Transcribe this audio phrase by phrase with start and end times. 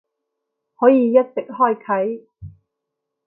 [0.79, 2.25] 可以一直開啟